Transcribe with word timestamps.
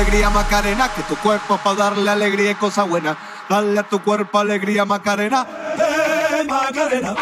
Macarena, 0.00 0.88
que 0.94 1.02
tu 1.02 1.14
cuerpo 1.16 1.58
para 1.58 1.76
darle 1.76 2.10
alegría 2.10 2.52
y 2.52 2.54
cosa 2.54 2.84
buena. 2.84 3.18
Dale 3.50 3.78
a 3.78 3.82
tu 3.82 4.00
cuerpo 4.02 4.38
alegría, 4.38 4.86
Macarena. 4.86 5.46
Hey, 5.76 6.46
Macarena. 6.48 7.14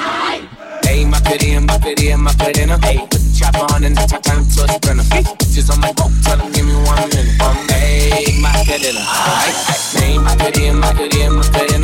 Hey, 0.84 1.04
Macarena, 1.04 1.60
Macarena, 1.60 2.16
Macarena. 2.16 2.78
Hey, 2.80 2.98
put 3.10 3.20
the 3.20 3.36
chopper 3.36 3.74
on 3.74 3.84
and 3.84 3.96
top 3.96 4.22
time 4.22 4.46
to 4.46 4.62
a 4.62 4.68
sprinter. 4.68 5.02
Just 5.50 5.70
on 5.72 5.80
my 5.80 5.92
boat, 5.92 6.12
tell 6.22 6.36
them 6.36 6.52
give 6.52 6.66
me 6.66 6.74
one 6.74 7.08
minute. 7.08 7.34
Hey, 7.68 8.38
Macarena. 8.40 9.02
Hey, 9.98 10.18
Macarena, 10.18 10.74
Macarena, 10.74 11.30
Macarena. 11.32 11.77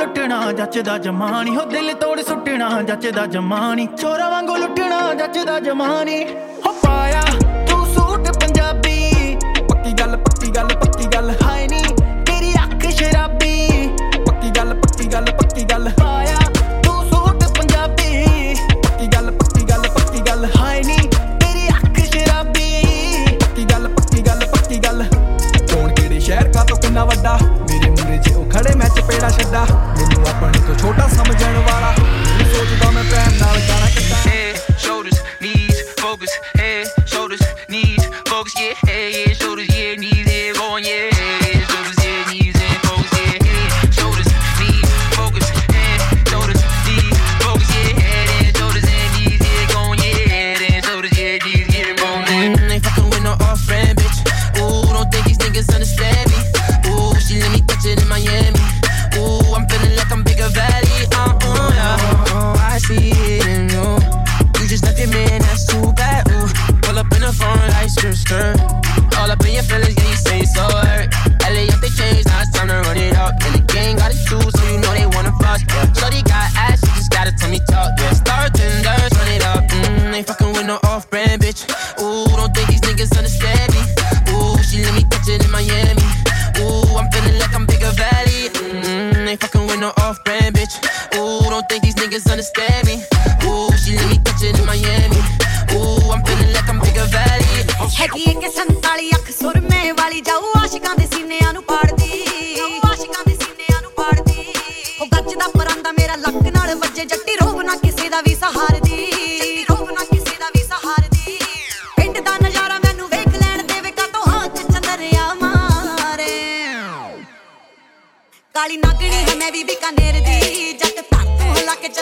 ਲੁੱਟਣਾ 0.00 0.52
ਜੱਚਦਾ 0.52 0.98
ਜਮਾਨੀ। 0.98 1.56
ਹੋ 1.56 1.64
ਦਿਲ 1.64 1.92
ਤੋੜ 1.94 2.20
ਸੁੱਟਣਾ 2.20 2.82
ਜੱਚਦਾ 2.82 3.26
ਜਮਾਨੀ। 3.26 3.86
ਚੋਰਾ 3.86 4.28
ਵਾਂਗੂ 4.30 4.56
ਲੁੱਟਣਾ 4.56 5.14
ਜੱਚਦਾ 5.14 5.58
ਜਮਾਨੀ। 5.60 6.24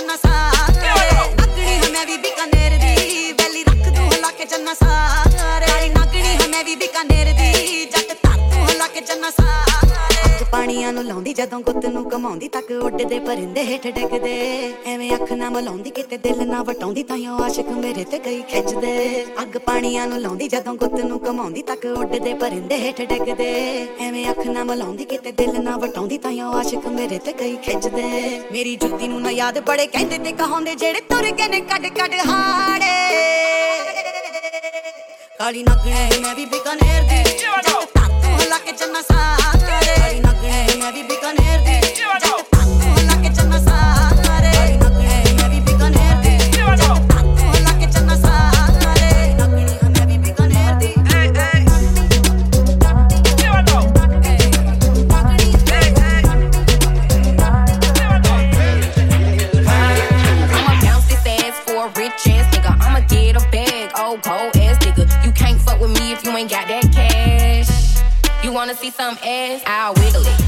ਚੰਨਾ 0.08 0.16
ਸਾਰੇ 0.16 1.28
ਨਾਗਣੀ 1.36 1.76
ਹੈ 1.76 1.88
ਮੈਂ 1.92 2.04
ਵੀ 2.06 2.16
ਬਿਕਾਨੇਰ 2.16 2.76
ਦੀ। 2.78 3.32
ਵੈਲੀ 3.32 3.62
ਰੱਖ 3.64 3.88
ਦੂੰ 3.88 4.06
ਹਲਾ 4.12 4.30
ਕੇ 4.38 4.44
ਚੰਨਾ 4.44 4.74
ਸਾਰੇ 4.74 5.88
ਨਾਗਣੀ 5.88 6.22
ਹੈ 6.34 6.46
ਮੈਂ 6.48 6.62
ਵੀ 6.64 6.74
ਬਿਕਾਨੇਰ 6.76 7.27
ਅੱਗ 10.68 10.74
ਪਾਣੀਆਂ 10.74 10.92
ਨੂੰ 10.92 11.04
ਲਾਉਂਦੀ, 11.04 11.32
ਜਦੋਂ 11.32 11.60
ਗੁੱਤ 11.60 11.84
ਨੂੰ 11.86 12.08
ਕਮਾਉਂਦੀ, 12.10 12.48
ਤੱਕ 12.48 12.70
ਉੱਡਦੇ 12.70 13.18
ਪਰਿੰਦੇ 13.18 13.64
ਹੇਠ 13.64 13.86
ਡਿੱਗਦੇ। 13.86 14.74
ਐਵੇਂ 14.86 15.10
ਅੱਖ 15.14 15.32
ਨਾ 15.32 15.48
ਮਲਾਉਂਦੀ, 15.50 15.90
ਕਿਤੇ 15.90 16.16
ਦਿਲ 16.16 16.46
ਨਾ 16.48 16.62
ਵਟਾਉਂਦੀ, 16.62 17.02
ਤਾਂ 17.02 17.16
ਉਹ 17.16 17.44
ਆਸ਼ਿਕ 17.44 17.68
ਮੇਰੇ 17.68 18.04
ਤੇ 18.04 18.18
ਗਈ 18.18 18.42
ਖਿੱਚਦੇ। 18.42 19.24
ਅੱਗ 19.42 19.56
ਪਾਣੀਆਂ 19.56 20.06
ਨੂੰ 20.06 20.20
ਲਾਉਂਦੀ, 20.20 20.48
ਜਦੋਂ 20.48 20.74
ਗੁੱਤ 20.74 20.94
ਨੂੰ 21.00 21.20
ਕਮਾਉਂਦੀ, 21.20 21.62
ਤੱਕ 21.62 21.86
ਉੱਡਦੇ 21.98 22.34
ਪਰਿੰਦੇ 22.34 22.78
ਹੇਠ 22.78 23.00
ਡਿੱਗਦੇ। 23.02 23.88
ਐਵੇਂ 24.00 24.30
ਅੱਖ 24.30 24.38
ਨਾ 24.38 24.64
ਮਲਾਉਂਦੀ, 24.64 25.04
ਕਿਤੇ 25.04 25.32
ਦਿਲ 25.32 25.62
ਨਾ 25.62 25.76
ਵਟਾਉਂਦੀ, 25.76 26.18
ਤਾਂ 26.18 26.32
ਉਹ 26.32 26.54
ਆਸ਼ਿਕ 26.54 26.86
ਮੇਰੇ 26.86 27.18
ਤੇ 27.18 27.32
ਗਈ 27.40 27.56
ਖਿੱਚਦੇ। 27.56 28.40
ਮੇਰੀ 28.52 28.76
ਜੁੱਤੀ 28.76 29.08
ਨੂੰ 29.08 29.22
ਨਾ 29.22 29.30
ਯਾਦ 29.30 29.58
ਬੜੇ 29.58 29.86
ਕਹਿੰਦੇ 29.86 30.18
ਤੇ 30.18 30.32
ਕਹਾਉਂਦੇ, 30.32 30.74
ਜਿਹੜੇ 30.74 31.00
ਤੁਰ 31.00 31.30
ਕੇ 31.30 31.48
ਨੇ 31.48 31.60
ਕੱਢ 31.60 31.86
ਕੱਢ 31.86 32.14
ਹਾੜੇ। 32.26 32.94
ਕਾਲੀ 35.38 35.62
ਨਗਣੇ 35.62 36.20
ਮੈਂ 36.20 36.34
ਵੀ 36.34 36.44
ਬਿਕਾਨੇਰ 36.44 37.02
ਦੀ। 37.02 37.97
la 38.48 38.58
kitchen 38.60 38.92
masala. 38.92 39.36
Hey. 39.66 40.22
Hey. 40.42 40.72
Hey. 40.72 40.80
Hey. 40.80 41.60
Hey. 41.64 41.80
Hey. 42.22 42.47
See 68.78 68.90
some 68.90 69.18
ass? 69.24 69.62
I'll 69.66 69.94
wiggle 69.94 70.22
it, 70.24 70.47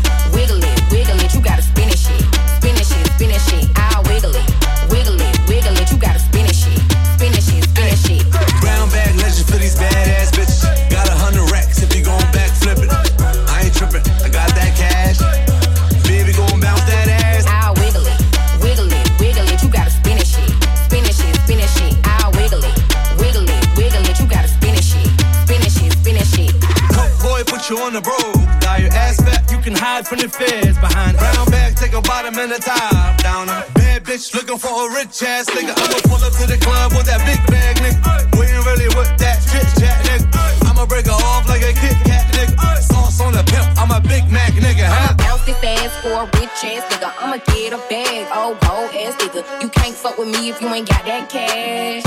bitch 34.20 34.34
looking 34.34 34.58
for 34.58 34.68
a 34.68 34.94
rich 34.94 35.22
ass 35.22 35.48
nigga. 35.50 35.72
I'ma 35.72 35.98
pull 36.04 36.20
up 36.20 36.32
to 36.36 36.44
the 36.46 36.58
club 36.60 36.92
with 36.92 37.06
that 37.06 37.24
big 37.24 37.40
bag, 37.48 37.76
nigga. 37.80 37.96
We 38.36 38.46
ain't 38.46 38.64
really 38.66 38.88
with 38.92 39.08
that 39.16 39.40
chit 39.48 39.64
chat, 39.80 39.96
nigga. 40.04 40.28
I'ma 40.68 40.84
break 40.86 41.06
her 41.06 41.16
off 41.32 41.48
like 41.48 41.62
a 41.62 41.72
Kit 41.72 41.96
Kat, 42.04 42.28
nigga. 42.36 42.54
Sauce 42.82 43.20
on 43.20 43.32
the 43.32 43.42
pimp, 43.44 43.66
I'm 43.80 43.90
a 43.90 44.00
Big 44.00 44.28
Mac, 44.30 44.52
nigga. 44.52 44.84
Huh? 44.84 45.16
Bounce 45.16 45.44
this 45.46 45.56
ass 45.64 45.96
for 46.04 46.12
a 46.12 46.24
rich 46.36 46.60
ass 46.68 46.84
nigga. 46.92 47.12
I'ma 47.20 47.38
get 47.48 47.72
a 47.72 47.80
bag, 47.88 48.28
oh 48.32 48.56
cold 48.60 48.92
ass 48.92 49.16
nigga. 49.16 49.40
You 49.62 49.68
can't 49.68 49.96
fuck 49.96 50.18
with 50.18 50.28
me 50.28 50.50
if 50.50 50.60
you 50.60 50.68
ain't 50.68 50.88
got 50.88 51.04
that 51.06 51.30
cash. 51.30 52.04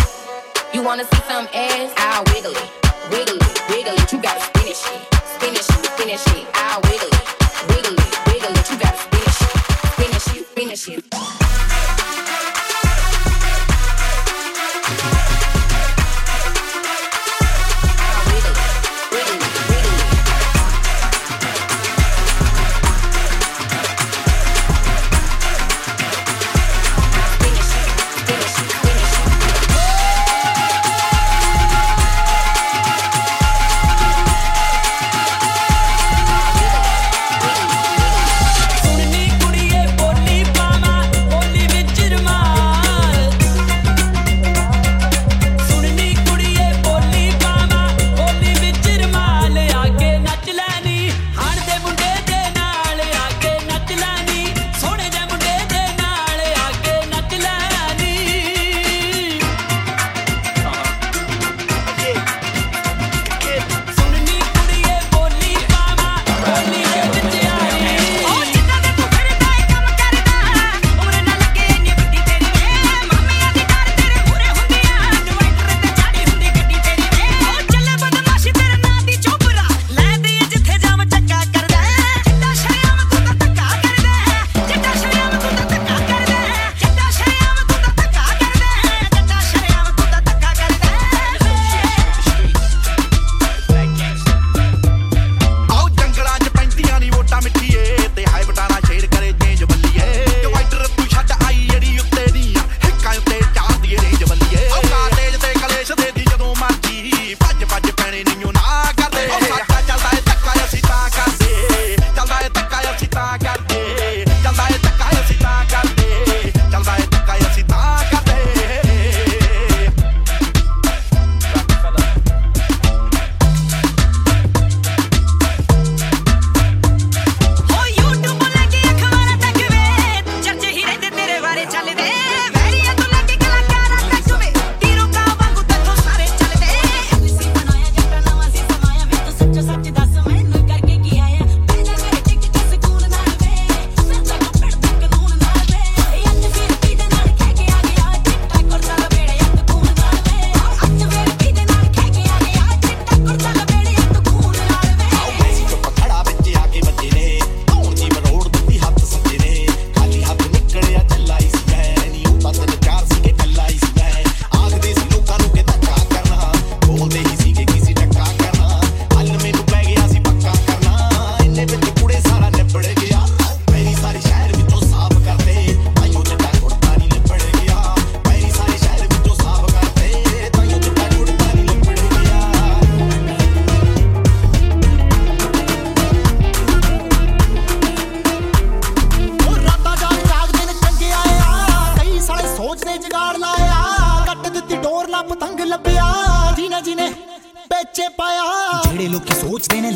You 0.74 0.84
wanna 0.84 1.06
see 1.06 1.22
some 1.26 1.48
ass? 1.54 1.94
I'll 1.98 2.24
wiggle 2.34 2.54
it, 2.54 2.70
wiggle 3.10 3.42
it, 3.42 3.58
wiggle 3.70 3.98
it. 3.98 4.12
You 4.14 4.22
gotta 4.22 4.42
spin 4.42 4.70
it 4.70 4.78
shit, 4.78 5.02
spin 5.34 5.54
it 5.54 5.66
shit, 5.66 5.86
spin 5.86 6.10
it 6.14 6.20
shit. 6.22 6.46
I'll 6.54 6.82
wiggle 6.86 7.10
it, 7.10 7.26
wiggle 7.70 7.98
it, 7.98 8.12
wiggle 8.30 8.54
it. 8.54 8.66
You 8.70 8.78
gotta 8.78 9.02
spin 9.02 9.22
it 9.26 9.34
shit, 9.34 9.54
spin 9.94 10.10
it 10.14 10.22
shit, 10.22 10.46
spin 10.46 10.70
it 10.70 10.78
shit. 10.78 11.43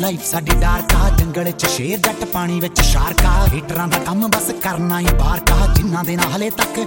Life 0.00 0.24
ਸਾਡੀ 0.24 0.54
dark 0.60 0.94
ਆ 0.94 1.08
ਜੰਗਲ 1.10 1.50
'ਚ 1.50 1.66
ਸ਼ੇਰ 1.66 1.98
ਜੱਟ 1.98 2.24
ਪਾਣੀ 2.24 2.58
ਵਿੱਚ 2.60 2.80
ਸ਼ਾਰਕਾ 2.80 3.30
ਹੀਟਰਾਂ 3.52 3.86
ਦਾ 3.88 3.98
ਕੰਮ 3.98 4.26
ਬਸ 4.28 4.50
ਕਰਨਾ 4.62 4.98
ਹੀ 5.00 5.06
ਬਾਹਰ 5.18 5.40
ਕਾ 5.40 5.66
ਜਿਨ੍ਹਾਂ 5.76 6.04
ਦੇ 6.04 6.16
ਨਾਲ 6.16 6.32
ਹਲੇ 6.32 6.50
ਤੱਕ। 6.50 6.78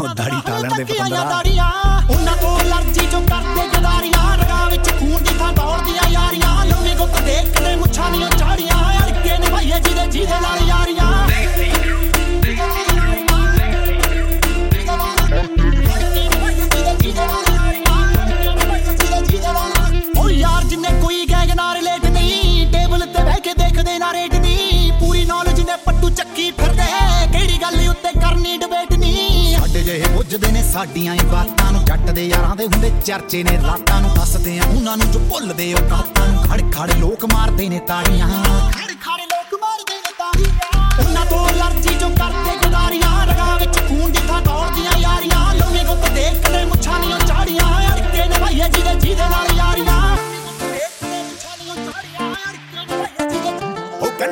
ਉਹ 0.00 0.08
ਦਾੜੀ 0.14 0.40
ਟਾਲਣ 0.46 0.74
ਦੇ 0.76 0.84
ਪਤੰਦਰਾ 0.84 1.22
ਪੱਟੂ 26.08 26.14
ਚੱਕੀ 26.16 26.50
ਫਿਰਦੇ 26.50 26.84
ਕਿਹੜੀ 27.32 27.56
ਗੱਲ 27.62 27.88
ਉੱਤੇ 27.88 28.10
ਕਰਨੀ 28.20 28.56
ਡਿਬੇਟ 28.58 28.92
ਨਹੀਂ 28.92 29.56
ਸਾਡੇ 29.56 29.82
ਜਿਹੇ 29.82 30.08
ਬੁੱਝਦੇ 30.08 30.50
ਨੇ 30.52 30.62
ਸਾਡੀਆਂ 30.62 31.14
ਹੀ 31.14 31.24
ਬਾਤਾਂ 31.32 31.70
ਨੂੰ। 31.72 31.84
ਜੱਟ 31.84 32.10
ਦੇ 32.10 32.26
ਯਾਰਾਂ 32.26 32.54
ਦੇ 32.56 32.66
ਹੁੰਦੇ 32.66 32.90
ਚਰਚੇ 33.04 33.42
ਨੇ 33.42 33.56
ਰਾਤਾਂ 33.66 34.00
ਨੂੰ। 34.00 34.14
ਦੱਸਦੇ 34.14 34.58
ਆ 34.58 34.62
ਉਹਨਾਂ 34.68 34.96
ਨੂੰ 34.96 35.10
ਜੋ 35.12 35.20
ਭੁੱਲਦੇ 35.30 35.72
ਉਹ 35.74 35.88
ਕਾਤਾਂ 35.90 36.26
ਨੂੰ। 36.28 36.42
ਖੜ 36.44 36.60
ਖੜ 36.72 36.90
ਲੋਕ 36.94 37.24
ਮਾਰਦੇ 37.32 37.68
ਨੇ 37.68 37.80
ਤਾੜੀਆਂ। 37.88 38.28
ਖੜ 38.72 38.90
ਖੜ 39.04 39.20
ਲੋਕ 39.24 39.60
ਮਾਰਦੇ 39.62 39.96
ਨੇ 39.96 40.12
ਤਾੜੀਆਂ। 40.18 41.06
ਉਹਨਾਂ 41.06 41.26
ਤੋਂ 41.26 41.48
ਅਲਰਜੀ 41.48 41.94
ਜੋ 41.94 42.08
ਕਰਦੇ 42.20 42.56
ਗਦਾਰੀਆਂ। 42.64 43.26
ਰਗਾ 43.26 43.56
ਵਿੱਚ 43.56 43.78
ਖੂਨ 43.78 44.12
ਦੀ 44.12 44.26
ਥਾਂ 44.28 44.40
ਦੌੜਦੀਆਂ 44.42 44.98
ਯਾਰੀਆਂ। 44.98 45.54
ਲੋਵੇਂ 45.54 45.84
ਗੁੱਤ 45.84 46.08
ਦੇਖ 46.10 46.46
ਕੇ 46.48 46.64
ਮੁੱਛਾਂ 46.64 47.00
ਦੀਆਂ 47.00 47.18
ਝਾੜੀਆਂ। 47.26 47.68
ਅੜਕੇ 47.94 48.28
ਨੇ 48.28 48.44
ਭਈਏ 48.44 48.68
ਜਿਹਦੇ 48.68 48.94
ਜਿਹਦੇ 49.00 49.28
ਨਾਲ 49.28 49.47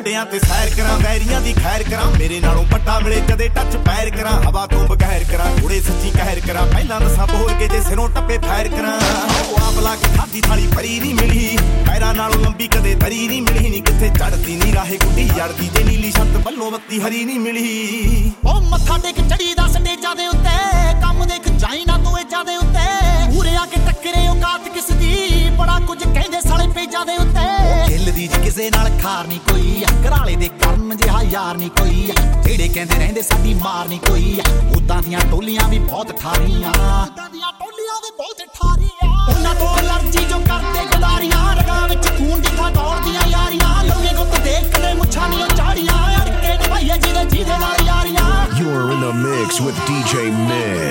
ਕੰਡਿਆਂ 0.06 0.24
ਤੇ 0.26 0.38
ਸੈਰ 0.38 0.68
ਕਰਾਂ, 0.76 0.98
ਵੈਰੀਆਂ 0.98 1.40
ਦੀ 1.40 1.52
ਖੈਰ 1.52 1.82
ਕਰਾਂ। 1.82 2.10
ਮੇਰੇ 2.10 2.38
ਨਾਲੋਂ 2.40 2.62
ਪੱਟਾ 2.64 2.98
ਮਿਲੇ 2.98 3.20
ਕਦੇ 3.30 3.48
ਟੱਚ 3.48 3.76
ਪੈਰ 3.86 4.10
ਕਰਾਂ। 4.10 4.32
ਹਵਾ 4.42 4.66
ਤੋਂ 4.66 4.86
ਬਗੈਰ 4.88 5.24
ਕਰਾਂ 5.30 5.46
ਥੋੜੇ 5.56 5.80
ਸੱਚੀ 5.80 6.10
ਕਹਿਰ 6.10 6.40
ਕਰਾਂ। 6.46 6.66
ਪਹਿਲਾਂ 6.66 7.00
ਦੱਸਾਂ 7.00 7.26
ਬੋਲ 7.26 7.52
ਕੇ 7.58 7.68
ਜੇ 7.68 7.80
ਸਿਰੋਂ 7.80 8.08
ਟੱਪੇ 8.08 8.36
ਫੈਰ 8.38 8.68
ਕਰਾਂ। 8.68 8.92
ਉਹ 9.40 9.56
ਆਪ 9.62 9.82
ਲਾ 9.82 9.94
ਕੇ 9.96 10.16
ਖਾਦੀ 10.16 10.40
ਥਾਲੀ 10.40 10.66
ਭਰੀ 10.76 10.98
ਨਹੀਂ 11.00 11.14
ਮਿਲੀ। 11.14 11.58
ਪੈਰਾਂ 11.86 12.12
ਨਾਲੋਂ 12.14 12.40
ਲੰਬੀ 12.44 12.68
ਕਦੇ 12.68 12.94
ਧਰੀ 12.94 13.26
ਨਹੀਂ 13.28 13.42
ਮਿਲੀ। 13.42 13.68
ਨਹੀਂ 13.68 13.82
ਕਿੱਥੇ 13.82 14.10
ਚੜਦੀ 14.18 14.56
ਨਹੀਂ 14.56 14.72
ਰਾਹੇ 14.74 14.98
ਗੁੱਡੀ 15.04 15.28
ਜੜਦੀ 15.28 15.70
ਤੇ 15.76 15.84
ਨੀਲੀ 15.84 16.12
ਛੱਤ 16.12 16.36
ਬੱਲੋਂ 16.44 16.70
ਬੱਤੀ 16.70 17.00
ਹਰੀ 17.00 17.24
ਨਹੀਂ 17.24 17.40
ਮਿਲੀ। 17.40 18.32
ਉਹ 18.44 18.60
ਮੱਥਾ 18.62 18.98
ਟੇਕ 18.98 19.20
ਚੜੀ 19.28 19.54
ਦਾ 19.54 19.66
ਸਟੇਜਾਂ 19.68 20.14
ਦੇ 20.16 20.26
ਉੱਤੇ। 20.26 20.54
ਦਿਲ 28.26 28.34
ਦੀ 28.34 28.38
ਜੀ 28.38 28.44
ਕਿਸੇ 28.44 28.70
ਨਾਲ 28.70 28.90
ਖਾਰ 29.02 29.26
ਨਹੀਂ 29.26 29.40
ਕੋਈ 29.40 29.84
ਘਰਾਲੇ 30.06 30.36
ਦੇ 30.36 30.48
ਕਰਨ 30.48 30.96
ਜਿਹਾ 30.96 31.22
ਯਾਰ 31.22 31.56
ਨਹੀਂ 31.56 31.70
ਕੋਈ 31.70 32.10
ਜਿਹੜੇ 32.46 32.68
ਕਹਿੰਦੇ 32.68 32.94
ਰਹਿੰਦੇ 32.94 33.22
ਸਾਡੀ 33.22 33.54
ਮਾਰ 33.54 33.88
ਨਹੀਂ 33.88 33.98
ਕੋਈ 34.00 34.40
ਉਦਾਂ 34.76 35.02
ਦੀਆਂ 35.02 35.20
ਟੋਲੀਆਂ 35.20 35.68
ਵੀ 35.68 35.78
ਬਹੁਤ 35.78 36.20
ਠਾਰੀਆਂ। 36.20 36.70
ਉਦਾਂ 36.70 37.30
ਦੀਆਂ 37.30 37.52
ਟੋਲੀਆਂ 37.52 37.96
ਵੀ 38.00 38.10
ਬਹੁਤ 38.18 38.38
ਠਾਰੀਆਂ। 38.54 39.36
ਉਹਨਾਂ 39.36 39.54
ਤੋਂ 39.54 39.78
ਅਲਰਜੀ 39.78 40.24
ਜੋ 40.24 40.38
ਕਰਦੇ 40.38 40.84
ਗਦਾਰੀਆਂ 40.96 41.56
ਰਗਾਂ 41.56 41.88
ਵਿੱਚ 41.88 42.08
ਖੂਨ 42.08 42.40
ਦੀ 42.40 42.48
ਥਾਂ 42.58 42.70
ਦੌੜਦੀਆਂ 42.70 43.26
ਯਾਰੀਆਂ। 43.28 43.84
ਲੋਗੇ 43.84 44.16
ਗੁੱਤ 44.16 44.40
ਦੇਖ 44.40 44.76
ਕੇ 44.76 44.94
ਮੁੱਛਾਂ 44.94 45.28
ਦੀਆਂ 45.30 45.48
ਝਾੜੀਆਂ। 45.56 46.22
ਅੜਕੇ 46.22 46.48
ਨੇ 46.48 46.74
ਭਈਏ 46.74 46.98
ਜਿਹਦੇ 46.98 47.24
ਜਿਹਦੇ 47.24 47.58
ਨਾਲ 47.58 47.86
ਯਾਰੀਆਂ। 47.86 48.46
You're 48.58 48.90
in 48.92 49.00
the 49.00 49.14
mix 49.24 49.60
with 49.66 49.78
DJ 49.88 50.28
Mick. 50.48 50.85